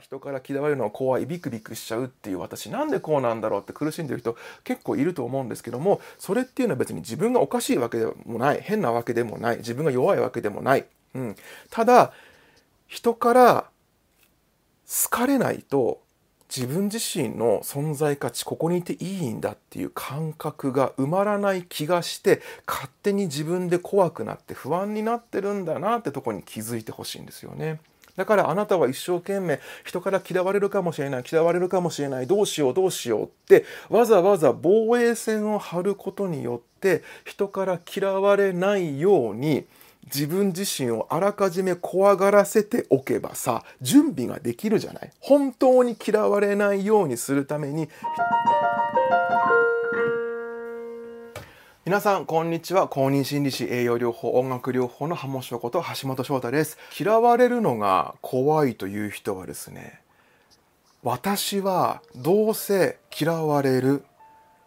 [0.00, 11.36] 人から嫌われるのは怖いビクビクしちゃうっていう私なんでこうなんだろうって苦しんでる人結構いると思うんですけどもそれっていうのは別に自分がおかしいわけでもない変なわけでもない自分が弱いわけでもない、うん、
[11.70, 12.12] ただ
[12.86, 13.64] 人から
[15.04, 16.00] 好かれないと
[16.54, 27.80] 自分自身の存在価値ここにいていいんだっていう感覚が埋まらない気がして勝手に自分で怖くなって不安になってるんだなってとこに気づいてほしいんですよね。
[28.16, 39.64] だからあなたは一生懸命人から嫌われるかもしれない嫌われるかもしれないどうしようどうしようってわざわざ防衛線を張ることによって人から嫌われないように
[40.06, 45.10] 自分自身をあらかじめ怖がらせておけばさ準備ができるじゃない。
[45.20, 47.88] 本当に嫌われないようにするために
[51.84, 52.86] 皆さんこんにちは。
[52.86, 56.78] 公認心理師栄養療法音楽療法の浜翔こと橋本翔太です。
[56.96, 60.00] 嫌われるのが怖いという人はですね
[61.02, 64.04] 私はどうせ嫌われる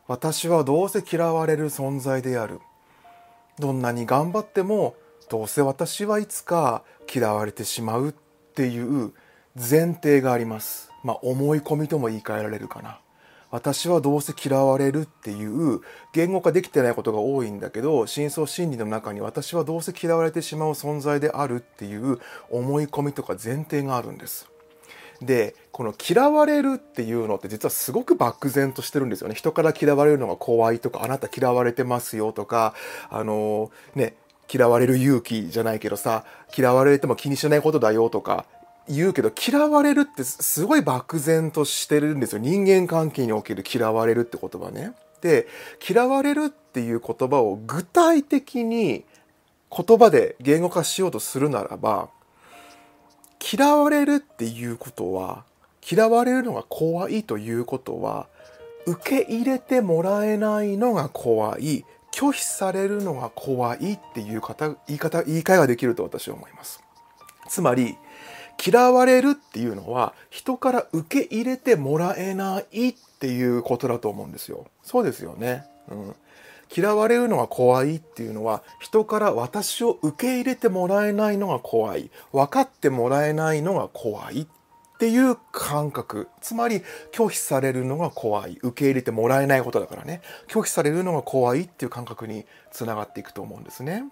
[0.10, 2.60] 私はどうせ嫌われる存在である。
[3.60, 4.96] どんなに頑張っても
[5.30, 8.14] どうせ私はいつか嫌われてしまうっ
[8.56, 9.14] ていう
[9.56, 10.92] 前提があります。
[11.02, 13.00] まあ思い込みとも言い換えられるかな。
[13.56, 15.80] 私はどうせ嫌われるっていう
[16.12, 24.50] 言語化できてないことが多いんだけど深層心理の中に私はどうせ嫌われてしまう存在であるっていう思い込みとか前提があるんです。
[25.22, 29.36] でこの嫌われるっていうのって実はすごく漠然としてるんですよね。
[29.36, 32.74] 人から嫌われるのが怖いとかあなた嫌われてますよとか
[33.10, 34.18] あのね
[34.54, 38.46] 嫌われる勇気じゃないけどさ嫌われても気にしないことだよとか
[38.88, 42.40] 言うけど嫌われるってすごい漠然としてるんですよ。
[42.40, 44.94] 人間関係における嫌われるって言葉ね。
[45.22, 45.48] で
[45.88, 49.04] 嫌われるっていう言葉を具体的に
[49.76, 52.10] 言葉で言語化しようとするならば
[53.42, 55.44] 嫌われるっていうことは
[55.90, 58.28] 嫌われるのが怖いということは
[58.86, 61.86] 受け入れてもらえないのが怖い。
[62.12, 64.42] 拒否されるのが怖いっていう
[64.88, 66.82] 言い方言い換えができると私は思います。
[67.50, 67.98] つまり
[68.64, 74.66] 嫌われるっていうのは人から受け入れてもらえないっていうことだと思うんですよ。
[74.84, 76.16] そうですよね、うん、
[76.76, 82.10] 嫌われるのが怖いっていうのは人から私を受け入れてもらえないのが怖い。
[82.32, 84.48] 分かってもらえないのが怖いっ
[84.98, 86.30] ていう感覚。
[86.42, 88.58] つまり拒否されるのが怖い。
[88.62, 90.22] 受け入れてもらえないことだからね。
[90.48, 94.06] 拒否されるのが怖いっていう感覚につながっていくと思うんですね。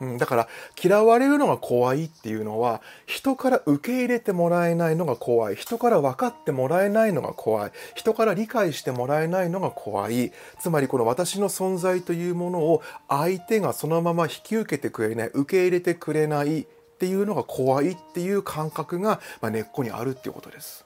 [0.00, 0.48] うん、だから
[0.82, 5.56] 嫌われるのが怖いっていうのは人から受け入れてもらえないのが怖い。
[5.56, 7.72] 人から分かってもらえないのが怖い。
[7.94, 10.32] 人から理解してもらえないのが怖い。
[10.58, 16.66] つまりこの私の存在というものを相手がそのまま引き受けてくれない受け入れてくれないっ
[16.98, 20.84] ていうのが怖いっていう感覚が、ま根っこにあるっていうことです。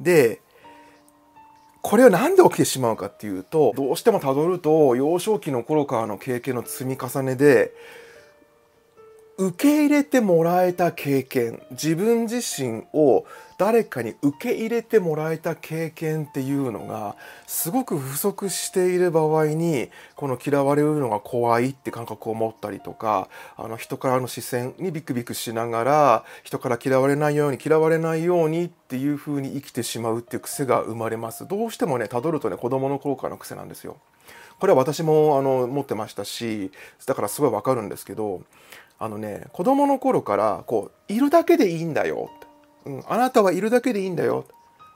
[0.00, 0.40] で
[1.88, 7.72] これは何で起きてしまうかっていうとどうしてもたどると幼少期の頃からの経験の積み重ねで
[9.38, 13.26] 受け入れてもらえた経験自分自身を
[13.58, 17.16] 誰かに受け入れてもらえた経験っていうのが
[17.46, 31.46] すごく不足している場合にこの嫌われるのが怖いって感覚を持ったりとかあの人からの視線にビクビクしながら人から嫌われないように嫌われないようにっていう風に生きてしまうっていう癖が生まれます。
[31.46, 33.98] どうしてもねたどるとね子供の頃からの癖なんですよ。
[34.58, 36.70] これは私もあの持ってましたし
[37.04, 38.40] だからすごいわかるんですけど
[38.98, 42.30] あのね子供の頃からこういるだけでいいんだよ、
[42.84, 44.46] うん、あなたはいるだけでいいんだよ。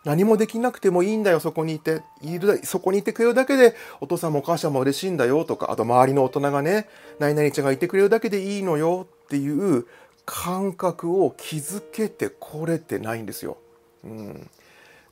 [0.04, 2.02] 何もできなくてもいいんだよそこにいて。
[2.22, 9.86] いるそこにいてくれるだけでお父さんもお母さんも嬉しいんだよとかあと周りの大人がね何々ちゃんがいてくれるだけでいいのよっていう
[10.24, 13.58] 感覚を築けてこれてないんですよ。
[14.04, 14.50] うん、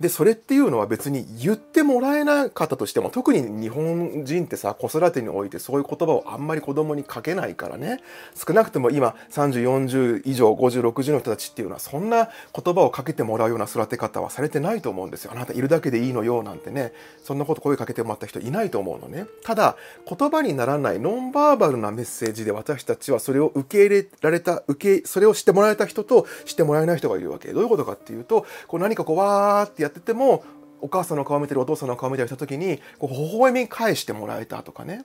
[0.01, 8.01] で、それっていうのは別に言ってもらえなかったとしても、特に日本人ってさ、子育てにおいてそういう言葉をあんまり子供にかけないからね、
[8.35, 15.33] 少なくとも今30、40以上、50、60の人たちっていうのは、そんな言葉をかけてもらうような育て方はされてないと思うんですよ。
[15.35, 16.93] あなたいるだけでいいのよ、なんてね、
[17.25, 19.27] そんなこと声かけてもらった人いないと思うのね。
[19.43, 19.77] ただ、
[20.09, 27.53] 言葉にならないノンバーバルなメッセージで私たちはそれを受け入れられた、受け、それをしてもらえた人としてもらえない人がいるわけ。
[27.53, 30.45] どういうことかっていうと、こう何かこうわーってややってても
[30.81, 35.05] お母さんの顔を見てるお父さんの顔を見たりした時にこう微笑み返してもらえたとかね。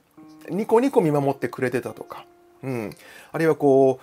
[0.50, 2.26] ニコニコ見守ってくれてたとか、
[2.64, 2.94] うん、
[3.32, 4.02] あるいはこ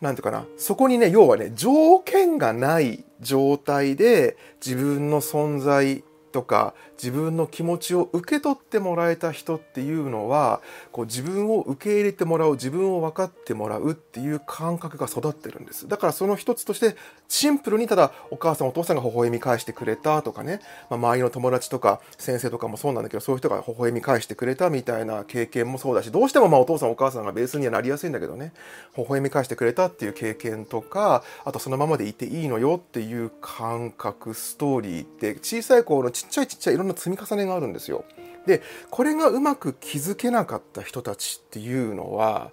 [0.00, 0.44] うなんていうかな。
[0.56, 6.02] そこにね要はね条件がない状態で自分の存在
[6.34, 10.60] とか自分の気持ちを受け取ってもらえた人っていうのは
[10.90, 15.86] こう自分を受け入れてもらう自分を分かってもらうっていう感覚が育ってるんです。
[15.86, 16.96] だからその一つとして
[17.28, 20.60] シンプルにただお母さんお父さんが微笑み返してくれたとかね、
[20.90, 28.52] まあ、周りの友達とか先生とかもそうなんだけどそういう人が微笑み返してくれたみたいな経験もそうだしどうしてもまあお父さんお母さんがベースにはなりやすいんだけどね
[28.96, 38.04] 微笑み返してくれたっていう経験とかあとそのままでいていいのよっていう感覚ストーリーって小さい頃のちっちゃいちっちゃいいろんな積み重ねがあるんですよ。
[38.46, 42.50] でこれがうまく気づけなかった人たちっていうのは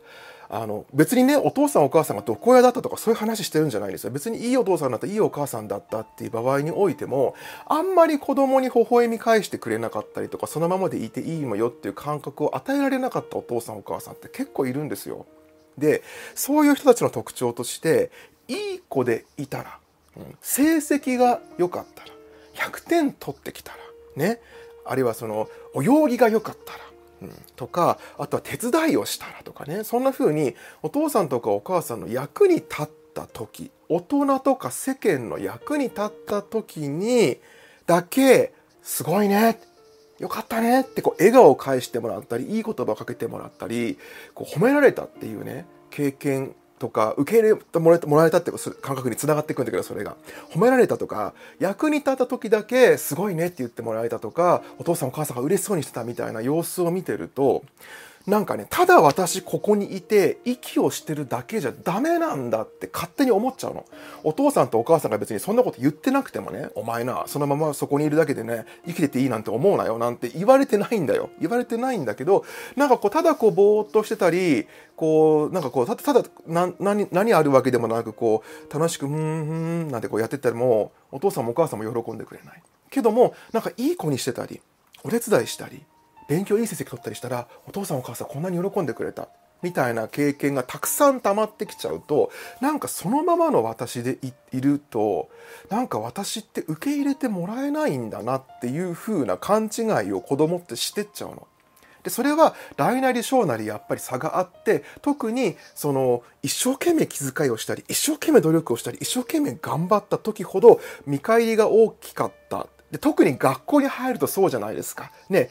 [0.54, 7.36] あの別にねお父さんお母さんが毒親だったとかそういう話してるんじゃないんですよ別にいいお父さんだったいいお母さんだったっていう場合においても
[7.68, 15.26] あんまり子供に微笑み返してくれなかったりとかそのままでいていいのよっていう感覚を与えられなかったお父さんお母さんって結構いるんですよ。
[15.78, 16.04] で
[16.36, 18.12] そういう人たちの特徴として
[18.50, 19.80] いい子でいたら、
[20.18, 22.10] うん、成績が良かったら
[22.56, 23.77] 100点取ってきたら
[24.15, 24.39] ね
[24.86, 26.80] あるいはその泳ぎが良かったら、
[27.24, 37.38] うん、とかあとは手伝いをしたらとかねそんな風にお父さんとかお母さんの役に立った時大人とか世間の役に立った時に
[37.86, 39.59] だけすごいね
[40.19, 43.98] よかったねってこう笑顔を返してもらったりいい言葉をかけてもらったり
[44.36, 48.51] こう褒められたっていうね経験とか受け入れてもらえたもらえたって
[48.81, 50.16] 感覚につながっていくんだけどそれが。
[50.50, 57.63] 褒められたとか役に立った時だけすごいねって言ってもらえたとかお父さんお母さんが嬉しそうにしてたみたいな様子を見てると
[58.28, 63.86] なんかねただ私ここにいて息をしてるだけじゃダメなんだって勝手に思っちゃうの。
[64.24, 71.30] お父さんとお母さんが別にそんなこと言ってなくてもねお前なそのままそこにいるだけでね生きてていいなんて思うなよなんて言われてないんだよ。
[71.40, 72.46] 言われてないんだけど
[72.76, 82.62] なんかこうただこうぼーっとしてたりこうなんかこうただただな何何あるわけでもなくこう楽しく「ふんふん」なんてこうやってたらもお父さんもお母さんも喜んでくれない。
[82.90, 84.62] けどもなんかいい子にしてたり
[85.04, 85.84] お手伝いしたり
[86.31, 89.28] 勉強いい成績取ったりしたらお父さんお母さんこんなに喜んでくれた
[89.62, 92.31] みたいな経験がたくさん溜まってきちゃうと
[92.62, 94.18] なんかそのままの私で
[94.54, 95.30] いると
[95.69, 101.48] なんか私って受け入れてもらえないんだなっていう風な勘違いを子供ってしてっちゃうの。
[102.04, 115.12] でそれは大なり小なりやっぱり差があって特にその一生懸命気遣いをしたり一生懸命努力をしたり一生懸命頑張った時ほど見返りが大きかったで特に学校に入るとそうじゃないですか。
[115.30, 115.50] ね、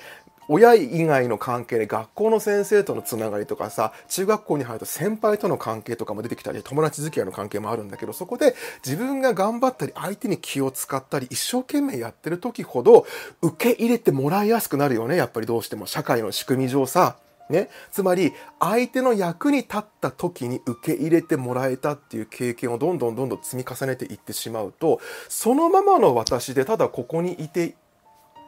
[0.53, 13.07] 親以外の関係で学校の先生とのつながりとかさ中学校に入ると先輩との関係とかも出てきたり友達付き合いの関係もあるんだけどそこで自分が頑張ったり相手に気を使ったり一生懸命やってる時ほど
[13.43, 17.17] 受け入れてもらいやすくなるよねやっぱりどうしても社会の仕組み上さ。
[17.49, 27.75] ね、つまり相手の役に立った時に受け入れてもらえたっていう経験をどんどんどんどん積み重ねていってしまうとそのままの私でただここにいて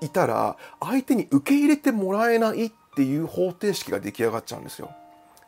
[0.02, 4.90] いたら相手に受け入れてもらえないっていう方程式が出来上がっちゃうんですよ。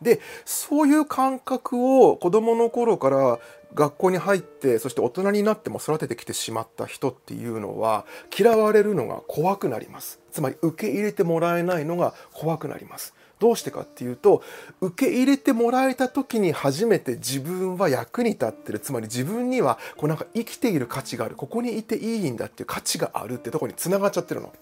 [0.03, 3.39] でそういう感覚を子どもの頃から
[3.75, 8.05] 学校に入ってそして大人になっても育ててきてしまった人っていうのは
[8.37, 14.43] 嫌われるのが怖くなりますつまり受け入れてもらえないのが怖くなりますどうしてかっていうと
[14.81, 18.79] 受け入れてもらえた時に初めて自分は役に立ってる。
[18.79, 21.35] つまり自分にはこうなんか生きている価値がある。
[21.35, 24.53] ここにいていいんだっていう価値があるってとこにつながっちゃってるの。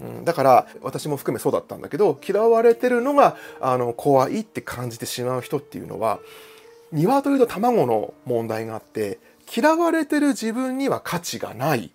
[0.00, 6.20] うん、だから私も含めそうだったんだけど嫌われてるのがあの怖いって感じてしまう人っていうのは
[6.92, 9.18] 鶏と卵の問題があって
[9.52, 11.90] 嫌われてる自分には価値がない。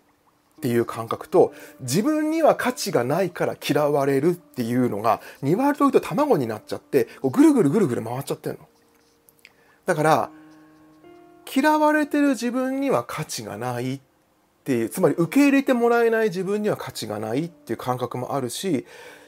[0.64, 8.66] っていう感覚と自分には価値がないから嫌われるっていうのが鶏と卵になっちゃってこうぐるぐるぐるぐる回っちゃってるの。
[9.86, 10.30] だから
[11.54, 14.02] 嫌われてる自分には価値がないっ
[14.64, 18.86] ていうつまり受け入れてもらえない自分には価値がないっていう感覚もあるし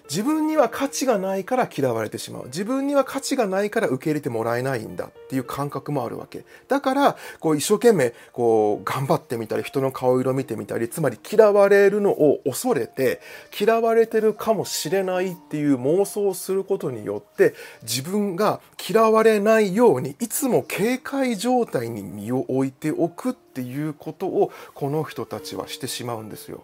[0.10, 2.46] 自分には価値がないから嫌われてしまう。
[2.46, 6.46] 自分には価値がないから受け入れてもらえないんだっていう感覚もあるわけ。
[6.68, 13.20] だからこう一生懸命こう頑張ってみたり人の顔色見てみたりつまり嫌われるのを恐れて
[13.60, 26.64] 嫌われてるかもしれないっていう妄想をすることによって自分が嫌われないようにいつも警戒状態に身を置いておくっていうことをこの人たちはしてしまうんですよ。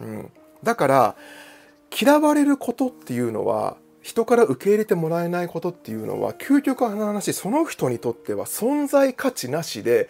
[0.00, 0.30] うん、
[0.62, 1.16] だから
[1.90, 10.08] 嫌われることっていうのは人から受け入れてもらえないことっていうのは究極の話その人にとっては存在価値なしで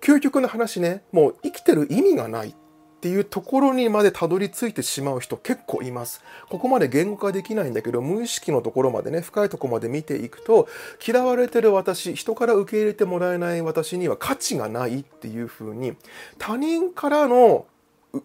[0.00, 2.54] 究極の話ねもう生きてる意味がないっ
[3.02, 6.22] ていうところにまでたどり着いてしまう人結構います。
[6.48, 10.68] ここまで言語化できないんだけど無意識のところまでね深いところまで見ていくと
[11.04, 15.96] 嫌われてる私人から受け入れてもらえない私には価値がないっていうふうに
[16.38, 17.66] 他人からの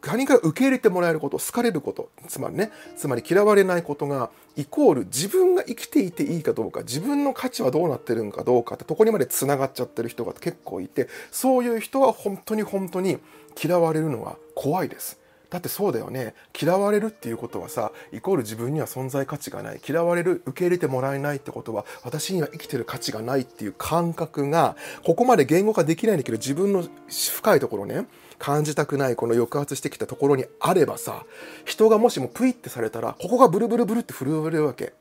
[0.02, 2.10] 他人から受け入れてもらえること好かれること。
[2.28, 13.20] つまりねつまり嫌われないことがイコール自分が生きていていいかどうか自分の価値はどうなってるのかどうかってとこにまでつながっちゃってる人が結構いてそういう人は本当に本当に
[13.62, 15.20] 嫌われるのが怖いです。
[15.50, 16.34] だってそうだよね。
[16.60, 19.82] 嫌われるっていうことはさイコール自分には存在価値がない。
[19.88, 24.76] 嫌われる受け入れてもらえないってことは私には生きてる価値がないっていう感覚が
[25.06, 28.08] ここまで言語化できないんだけど自分の深いところね
[28.40, 31.26] 感じたくないこの抑圧してきたところにあればさ
[31.66, 34.94] 人がもしもプイってされたらここがブルブルブルって震えるわけ。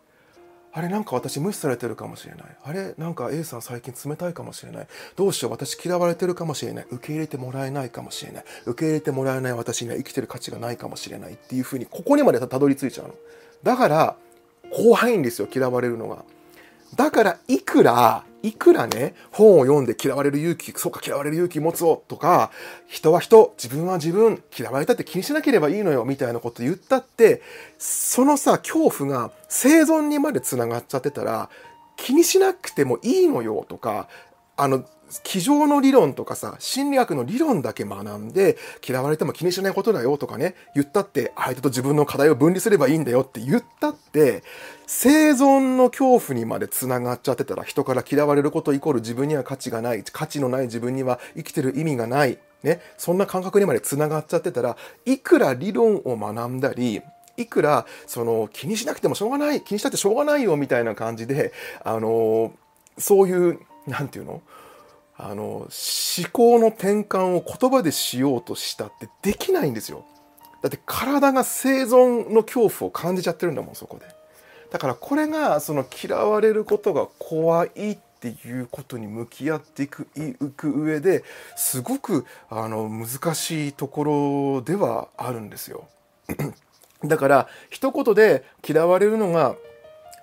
[0.73, 2.45] あれなんか私無視されてるかもしれない。
[2.63, 4.87] あれなんか A さん最近冷たいかもしれない。
[5.17, 6.87] どうしよう私嫌われてるかもしれない。
[6.91, 8.45] 受け入れてもらえないかもしれない。
[8.67, 11.33] 受け入れてもらえない私には生きてる価値がないかもしれない。
[11.33, 13.15] っていうふうにここにまでたどり着いちゃうの。
[13.63, 14.17] だから
[14.71, 16.25] 怖いんですよ嫌われるのが。
[16.95, 22.53] だからいくらいくらね、本を読んで嫌われる勇気、そうか嫌われる勇気持つをとか、
[22.87, 27.43] 人は人、自分は自分、嫌われたって気にしなければいいのよ、みたいなこと言ったって、
[27.79, 31.51] そのさ、恐怖が生存にまで繋がっちゃってたら、
[31.97, 34.09] 気にしなくてもいいのよとか、
[34.57, 44.43] あの、机上の理論とかさ、心理学の理論だけ学んで、嫌われても気にしないことだよとかね、言ったって、相手と自分の課題を分離すればいいんだよって言ったって、
[44.87, 57.01] 生存の恐怖にまで繋がっちゃってたら、人から嫌われることイコール自分には価値がない、価値のない自分には生きてる意味がない、ね、そんな感覚にまで繋がっちゃってたら、いくら理論を学んだり、
[57.37, 61.53] いくら、その、気にしなくてもしょうがない、気にしたってしょうがないよみたいな感じで、
[61.85, 62.53] あの、
[62.99, 64.43] そういう、なんていうの？
[65.19, 65.69] あの思
[66.31, 70.05] 考の転換を言葉でしようとしたってできないんですよ。
[70.63, 74.07] だって体が生存の恐怖を感じちゃってるんだもんそこで。
[74.71, 81.25] だからこれがその嫌われることが怖いっていうことに向き合っていくいく上で
[81.57, 84.05] すごくあの難しいとこ
[84.57, 85.89] ろではあるんですよ。
[87.05, 89.55] だから一言で嫌われるのが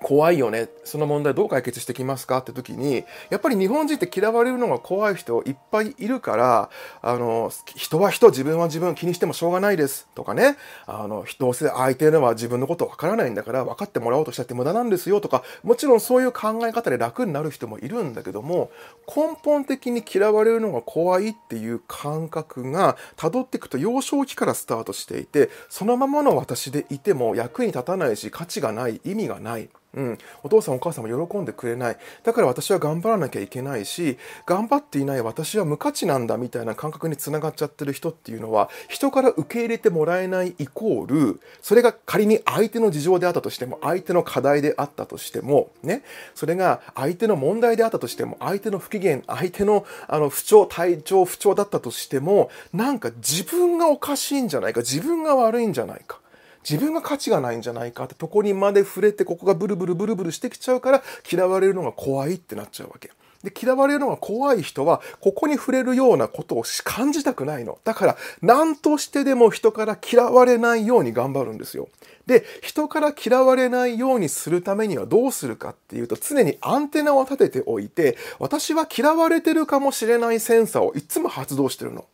[0.03, 6.69] 怖いよねその問題どう解決してきますかって時にやっぱり日本人って嫌われるのが怖い人いっぱいいるから
[7.01, 18.71] あの人は人自分は自分気にしてもしょうがないですとかねあのどうせ相手のは自分のことわからないんだから分かってもらおうとしたって無駄なんですよとかもちろんそういう考え方で楽になる人もいるんだけども
[19.07, 29.69] 根本的に嫌われるのが怖いっていう感覚が辿っていくと幼少期からスタートしていてそのままの私でいても役に立たないし価値がない意味がない。
[29.95, 31.97] うん、お父さんお母さんも喜んでくれない。
[32.23, 46.03] だから私は頑張らなきゃいけないし頑張っていない私は無価値なんだみたいな感覚につながっちゃってる人っていうのは人から受け入れてもらえないイコールそれが仮に相手の事情であったとしても相手の課題であったとしてもね。
[46.35, 56.22] それが相手の問題であったとしても相手の不機嫌相手のあの不調体調不調だったとしてもなんか自分がおかしいんじゃないか自分が悪いんじゃないか。
[56.67, 63.11] 自分が価値がないんじゃないかってとこにまで触れてここがブルブルブルブルしてきちゃうから嫌われるのが怖いってなっちゃうわけ。
[63.43, 67.77] で、嫌われるのが怖い人は、ここに触れるようなことを感じたくないの。
[67.83, 71.89] だから、何としてでも人から嫌われないように頑張るんですよ。
[72.25, 82.05] で、人から嫌われないようにするためにはどうするかっていうと、常にアンテナを立てておいて、私は嫌われてるかもしれないセンサーをいつも発動してるの。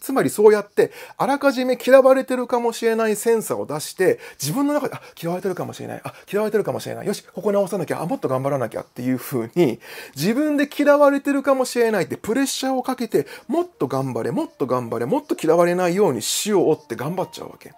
[0.00, 6.00] つまりそうやってあらかじめ嫌われてるかもしれないセンサーを出して自分の中であ嫌われてるかもしれない。
[6.04, 7.06] あ嫌われてるかもしれない。
[7.06, 8.02] よしここ直さなきゃ。
[8.02, 8.82] あもっと頑張らなきゃ。
[8.82, 9.80] っていう風に
[10.16, 17.72] 自分で嫌われてるかもしれないってプレッシャーをかけてもっと頑張れもっと頑張れもっと嫌われないようにしようって頑張っちゃうわけ。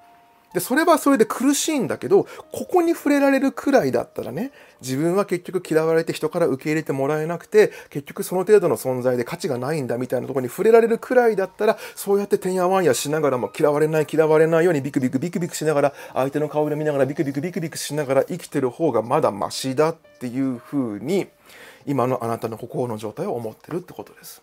[0.54, 21.28] で、それはそれで苦しいんだけど、ここに触れられるくらいだったらね、自分は結局嫌われて人から受け入れてもらえなくて、結局その程度の存在で価値がないんだみたいなところに触れられるくらいだったら、そうやっててんやわんやしながらも嫌われない嫌われないようにビクビクビクビクしながら、相手の顔色見ながらビクビクビクビクしながら生きてる方がまだマシだっていうふうに、
[21.86, 24.42] 今のあなたの心の状態を思ってるってことです。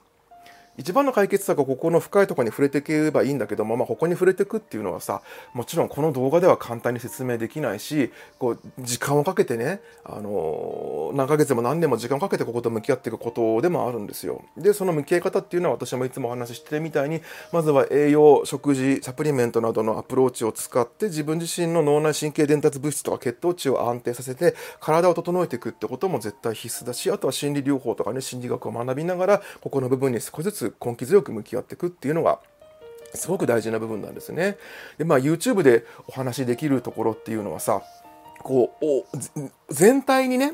[0.77, 5.21] 一番の解決策はここの深いところに触れていけばいいんだけども、まあ、ここに触れていくっていうのはさ
[5.53, 14.43] もちろんこの動画では簡単に説明できないしこう時間をかけてね、あの何ヶ月も何年も時間をかけてここと向き合っていくことでもあるんですよ。
[14.55, 32.39] でその向き合い方っていうのは私もいつもお話ししてるみたいにまずは栄養食事サプリメントなどのアプローチを使って自分自身の脳内神経伝達物質とか血糖値を安定させて体を整えていくってことも絶対必須だしあとは心理療法とかね心理学を学びながらここの部分に少しずつ根気強く向き合っていくっていうのが
[33.13, 34.57] すごく大事な部分なんですね。
[34.97, 37.81] でまあ YouTube でお話しできるところっていうのはさ
[38.39, 40.53] こう全体にね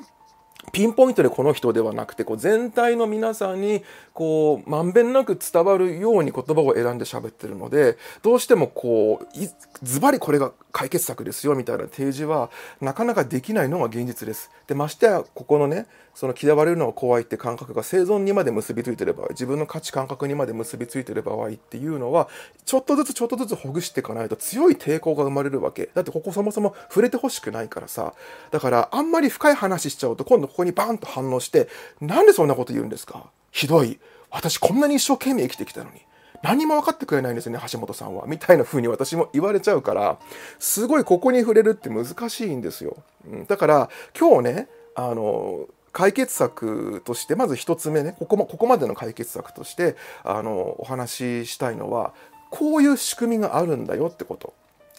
[0.71, 12.49] ピンポイントでこの人ではなくてこう全体の皆さんにこうまんべんなく伝わるように言葉を選んで喋ってるのでどうしてもこうズバリこれが解決策ですよみたいな提示は
[12.81, 14.51] なかなかできないのが現実です。
[14.67, 22.27] でましてやここのねその嫌われるのが怖いって感覚が生存にまで結びついてる場合自分の価値感覚にまで結びついてる場合っていうのは
[22.65, 25.91] ちょっとずつちょっとずつほぐしていかないと強い抵抗が生まれるわけ。
[25.93, 28.13] だってここそもそも触れてほしくないからさ。
[28.49, 31.67] だからあんまり深い話しちゃうと今度ここにバンと反応して
[32.01, 33.29] なんでそんなこと言うんですか？
[33.51, 33.99] ひどい。
[34.31, 36.01] 私こんなに一生懸命生きてきたのに。
[36.43, 38.25] 何も分かってくれないんですよね橋本さんは。
[38.27, 40.19] みたいな風に私も言われちゃうから
[40.59, 42.97] すごいここに触れるって難しいんですよ、
[43.27, 52.13] うん、だから今日ねあの解決策としてまず一つ目ねここもここまでの解決策としてあのお話ししたいのは
[52.49, 54.53] こういう仕組みがあるんだよってこと。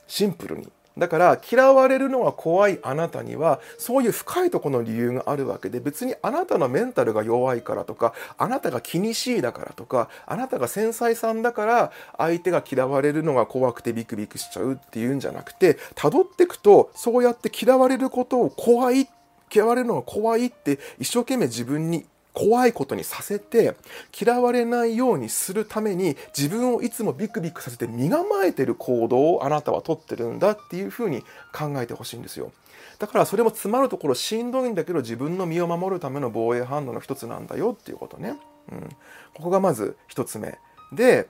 [0.09, 0.69] シンプルに。
[0.97, 19.09] だから嫌われるのが怖いあなたにはそういう深いとこの理由があるわけで別にあなたのメンタルが弱いからとかあなたが気にしいだからとかあなたが繊細さんだから相手が嫌われるのが怖くてビクビクしちゃうっていうんじゃなくて辿ってくとそうやって嫌われることを怖い
[19.53, 23.76] 嫌われるのが怖いって一生懸命自分に怖いことにさせて
[24.21, 31.23] 嫌われないようにするために自分をいつもビクビクさせて身構えてる行動をあなたはとってるんだっていうふうに
[31.53, 32.53] 考えてほしいんですよ。
[32.99, 38.37] だからそれも詰まるところしんどいんだけど自分の身を守るための防衛反応の一つなんだよっていうことね、
[38.71, 38.88] うん、
[39.35, 40.59] ここがまず一つ目
[40.93, 41.29] で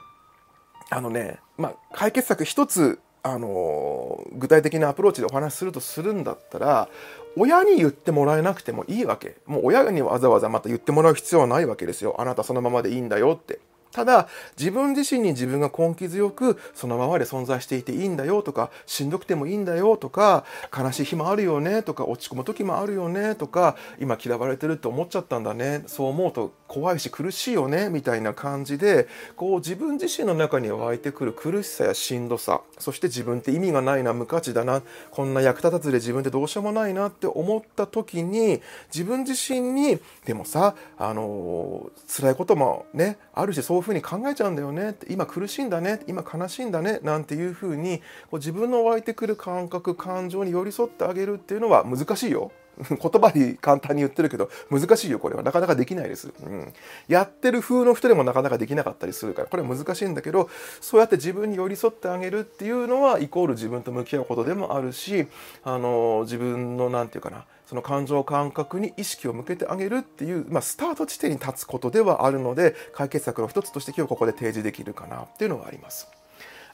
[0.91, 6.91] あのねまあ解決策一つあの具体的なアプローチでお話しするとするんだったら
[7.37, 9.39] 親に言ってもらえなくてもいいわけ。
[9.47, 12.17] もう親にわざわざまた言ってもらう必要はないわけですよ。
[12.19, 13.61] あなたそのままでいいんだよって。
[13.93, 14.29] ただ
[14.59, 20.45] 自分自身に自分が根気強くそのままで存在していていいんだよとかしんどくてもいいんだよとか
[20.77, 25.85] 悲しい日もあるよねとか落ち込む時もあるよねとか今嫌われてるって思っちゃったんだね。
[25.87, 38.61] そう思うと怖いし苦しいよねみたいな感じでこう自分自身の中に湧いてくる苦しさやしんどさそして自分って意味がないな無価値だなこんな役立たずで自分ってどうしようもないなって思った時に
[38.93, 52.51] 自分自身にでもさあの辛いこともねあるしそういうふうに考えちゃうんだよね今苦しいんだね今悲しいんだねなんていうふうにこう自分の湧いてくる感覚感情に寄り添ってあげるっていうのは難しいよ。
[52.89, 55.43] 言葉に簡単に言ってるけど難しいよこれは。
[55.43, 56.73] なかなかできないです、うん、
[57.09, 60.49] やってる風の人でもなかなかできなかったりするからこれは難しいんだけど
[60.81, 65.27] そうやって自分に寄り添ってあげるっていうのはイコール自分と向き合うことでもあるし
[65.63, 76.09] あの自分の何て言うかなその感情感覚に意識を向けてあげるっていう、まあ、スタート地点に立つことではあるので解決策の一つとして今日ここで提示できるかなっていうのがあります。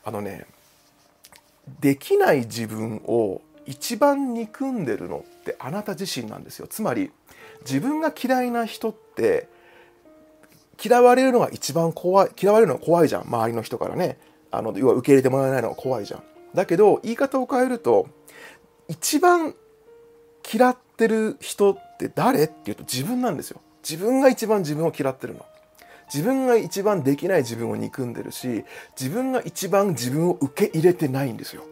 [0.04, 0.46] あのね
[1.80, 6.66] できない自分を一番憎んでるのってあなた自身なんですよ。
[6.68, 7.12] つまり
[7.60, 9.48] 自分が嫌いな人って
[10.82, 13.22] 嫌われるのが一番怖い嫌われるのが怖いじゃん。
[13.22, 14.18] 周りの人からね。
[14.50, 16.22] あの要は受け入れてもらえないのが怖いじゃん。
[16.52, 18.08] だけど言い方を変えると
[18.88, 19.54] 一番
[20.52, 23.60] 嫌ってる人って誰っていうと自分なんですよ。
[23.88, 25.46] 自分が一番自分を嫌ってるの。
[26.12, 28.64] 自分が一番できない自分を憎んでるし
[28.98, 31.62] 自分が一番自分を受け入れてないんですよ、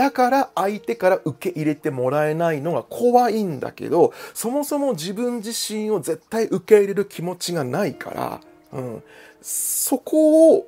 [0.00, 8.40] だから相手から受け入れてもらえないのが怖いんだけどそもそも自分自身を絶対受け入れる気持ちがないから、
[8.72, 9.02] うん、
[9.42, 10.66] そこを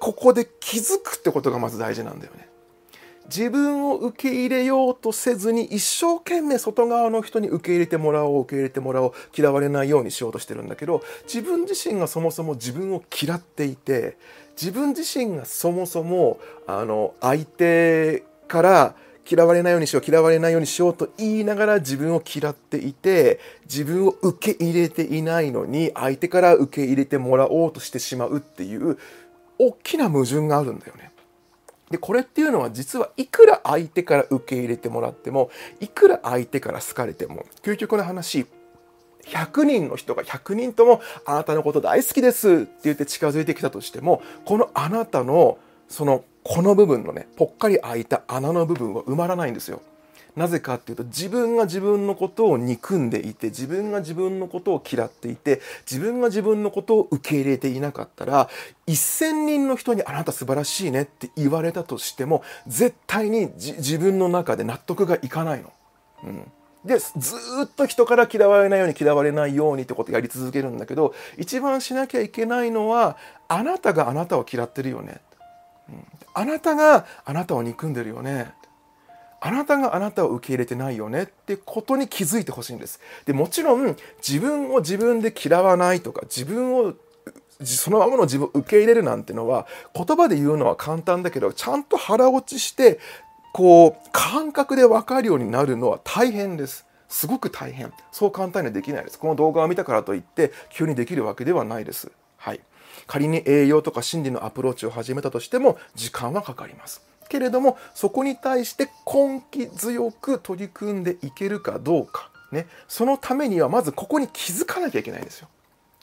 [0.00, 2.48] ここで気づくってことがまず大事なんだよね。
[3.26, 14.16] 自分を受け入れようとせずに一生懸命外側の人に受け入れてもらおう受け入れてもらおう嫌われないようにしようとしてるんだけど自分自身がそもそも自分を嫌っていて
[14.60, 18.94] 自分自身がそもそもあの相手から
[19.28, 28.98] 嫌われないようにしよう嫌われないようにしようと言いながら自分を嫌っていて自分を受け入れていないのに相手から受け入れてもらおうとしてしまうっていう
[29.58, 31.12] 大きな矛盾があるんだよね。
[31.90, 38.46] でこれっていうのは実はいくら相手から受け入れてもらってもいくら相手から好かれても究極の話
[39.26, 49.82] 100人の人が100人ともあなたのこと大好きですって言って近づいてきたとしてもこのあなたのそのこの部分のねぽっかり開いた穴の部分は埋まらないんですよ。
[50.36, 58.50] なぜかっていうと自分が自分のことを憎んでいて自分が自分のことを嫌っていて自分が自分のことを受け入れていなかったら
[58.86, 65.72] 1,000人の人に「あなた素晴らしいね」って言われたとしても絶対に自分の中で納得がいかないの。
[66.24, 66.52] うん
[66.84, 67.10] でず
[67.64, 73.16] っと人から嫌われないように嫌われないようにってことをやり続けるんだけど一番しなきゃいけないのは
[73.48, 75.20] あなたがあなたを嫌ってるよね、
[75.88, 76.06] うん、
[76.38, 78.52] あなたがあなたを憎んでるよね
[79.40, 83.00] あなたがあなたを受け入れてないよねってことに気づいてほしいんです。
[83.26, 83.96] でもちろん
[84.26, 86.94] 自分を自分で嫌わないとか自分を
[87.62, 92.98] そのままの自分を受け入れるなんてのは言葉で言うのは簡単だけどちゃんと腹落ちして
[93.52, 96.86] こう感覚で分かるようになるのは大変です。
[97.08, 97.92] すごく大変。
[98.12, 99.18] そう簡単にはできないです。
[99.18, 102.10] この動画を見たからといって急にできるわけではないです。
[103.06, 107.06] 仮に栄養とか心理のアプローチを始めたとしても時間はかかります。
[107.28, 115.48] けれどもそこに対して根気強く取り組んでいけるかどうか、ね、そのためにはまずここに気づかなきゃいけないんですよ。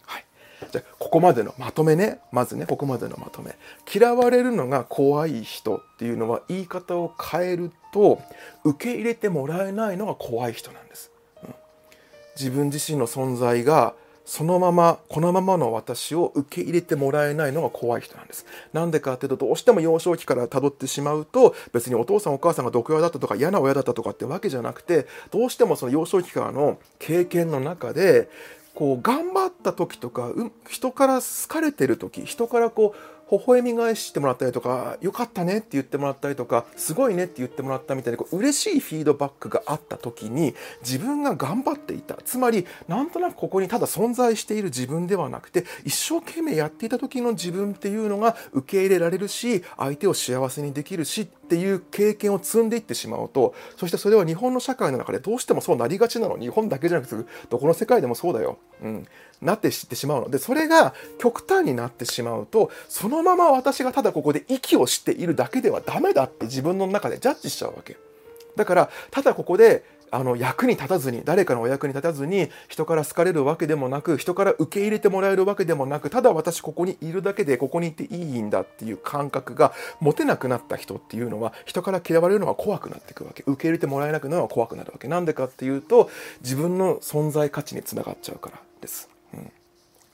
[0.05, 0.25] はい、
[0.71, 3.55] じゃあここまでのまとめねまずねここまでのまとめ
[3.93, 8.21] 嫌われるのが怖い人っていうのは言い方を変えると
[8.63, 11.11] 受け入れてもらえないのが怖い人なんです。
[11.43, 11.55] うん、
[12.35, 18.45] 自分自身の存在がそのままこのままの私を受け入れてもらえないのが怖い人なんです。
[18.71, 28.29] なんでかっていうとどうしても幼少期からたどってしまうと別にお父さんお母さんが毒親だったとか嫌な親だったとかってわけじゃなくてどうしてもその幼少期からの経験の中で
[28.73, 30.31] こう頑張った時とか
[30.67, 42.15] 人から好かれてる時人からこう微笑み返してもらったりとか、よかったねって言ってもらったりとか、すごいねって言ってもらったみたいな、こう嬉しいフィードバックがあった時に、自分が頑張っていた。
[42.23, 56.35] つまり、なんとなくここにただ存在している自分ではなくて、一生懸命やっていた時の自分っていうのが受け入れられるし、相手を幸せにできるしっていう経験を積んでいってしまうと、そしてそれは日本の社会の中でどうしてもそうなりがちなの。
[56.35, 58.57] 日本だけじゃなくて、どこの世界でもそうだよ。
[58.81, 59.07] うん。
[59.39, 67.97] なって知ってしまうので、それが極端になってしまうと、そのまま私がただここで息をしているだけではダメだって自分の中でジャッジしちゃうわけ。
[68.55, 69.83] だから、ただここで
[70.13, 83.43] あの役に立たずに誰かのお役に立たずに人から好かれるわけでもなく人から受け入れてもらえるわけでもなくただ私ここにいるだけでここにいていいんだっていう感覚が持てなくなった人っていうのは人から嫌われるのが怖くなっていくわけ。
[83.47, 85.07] 受け入れてもらえなくなるのは怖くなるわけ。
[85.07, 89.09] なんでかっていうと自分の存在価値につながっちゃうからです。
[89.33, 89.51] うん、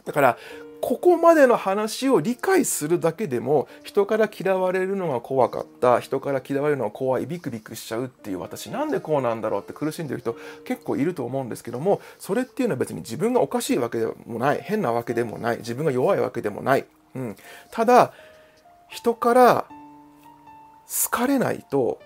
[0.06, 0.38] だから
[0.82, 17.36] ここまでの話を理解するだけでも人から嫌われるのが怖かった人から嫌われるのが怖いビクビクしちゃうっていう私なんでこうなんだろうって苦しんでる人結構いると思うんですけどもそれっていうのは別に自分がおかしいわけでもない変なわけでもない自分が弱いわけでもない、うん、
[17.72, 18.14] ただ
[18.88, 19.66] 人から
[21.04, 22.00] 好かれないと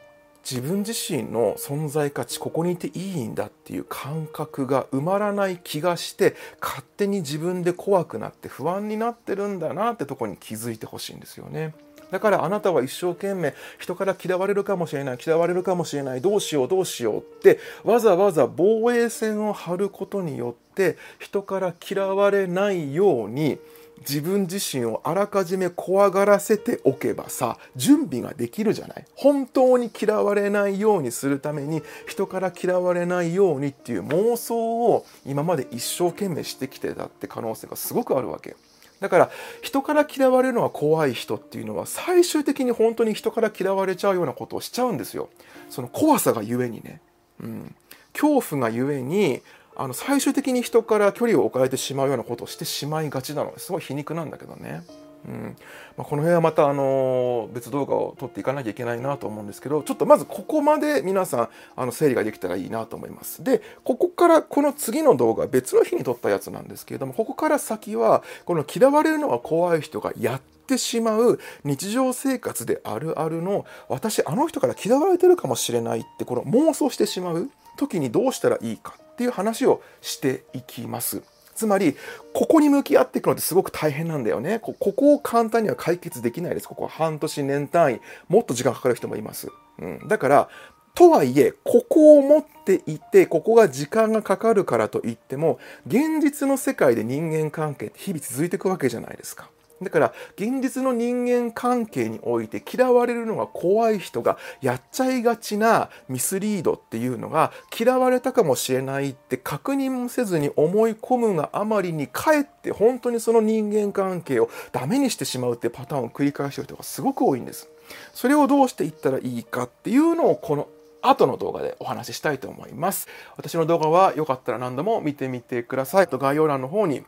[0.49, 11.73] 自分自身の存在価値ここにいていいんだっていう感覚が埋まらない気がして勝手に自分で怖くなって不安になってるんだなってとこに気づいてほしいんですよね。
[12.11, 23.57] だからあなたは一生懸命人から嫌われるかもしれない嫌われるかもしれないどうしようどうしようってわざわざ防衛線を張ることによって人から嫌われないように
[23.99, 29.05] 自分自身をあらかじめ怖がらせておけばさ準備ができるじゃない？
[29.15, 38.55] 本当に嫌われないようにするために人から嫌われないようにっていう妄想を今まで一生懸命してきてたって可能性がすごくあるわけ。
[38.99, 39.29] だから
[39.61, 45.29] 人から嫌われるのは怖い人っていうのは最終的に本当に人から嫌われちゃうようなことをしちゃうんですよ。
[45.69, 47.01] その怖さがゆえにね、
[47.41, 47.75] うん、
[48.13, 49.41] 恐怖がゆえに
[49.75, 54.83] あの最終的に人から距離を置かれてしまうようなことをしてしまいがちなのですごい皮肉なんだけどね。
[55.27, 55.55] うん。
[55.97, 63.43] まあ、この辺はまたあの別動画を撮っていかなきゃいけないなと思うんですけどちょっとまずここまで皆さんあの整理ができたらいいなと思います。
[63.43, 78.95] でここからこの次の動画別の日に撮ったやつなんですけれどもここから先はこの嫌われるのが怖い人がやってしまう日常生活であるあるの私あの人から嫌われてるかもしれないってこの妄想してしまう時にどうしたらいいか。
[79.13, 81.21] っていう話をしていきます。
[81.55, 81.95] つまり、
[82.33, 84.59] ここに向き合っていくのってすごく大変なんだよね。
[84.59, 86.67] ここを簡単には解決できないです。
[86.67, 89.49] ここは半年、年単位、もっと時間かかる人もいます。
[89.79, 90.49] うん、だから、
[90.95, 99.49] とはいえ、ここを持っていて、ここが時間がかかるからといっても、現実の世界で人間関係って日々続いていくわけじゃないですか。
[99.83, 117.69] だから現実の人間関係において嫌われるのが怖い人がやっちゃいがちなミスリードっていうのが嫌われたかもしれないって確認もせずに思い込むがあまりにかえって本当にその人間関係をダメにしてしまうってパターンを繰り返してる人がすごく多いんです。
[118.13, 120.67] それをどうしていったらいいかっていうのをこの
[121.01, 123.07] 後の動画でお話ししたいと思います。
[123.35, 126.07] 私の動画はよかったら何度も見てみてください。
[126.09, 127.03] 概要欄の方に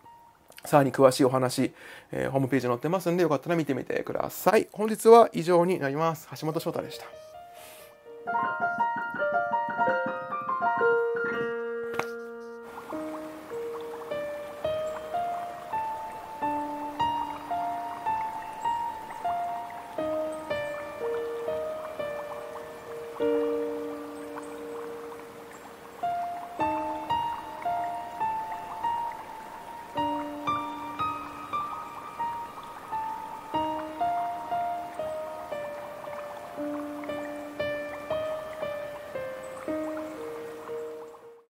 [0.65, 1.73] さらに詳しいお話、
[2.11, 4.67] えー、ホームページ載ってますんで、よかったら見てみてください。
[4.71, 6.27] 本日は以上になります。
[6.39, 8.84] 橋本翔太でした。